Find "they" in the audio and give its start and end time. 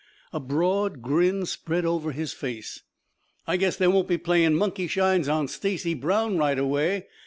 3.77-3.87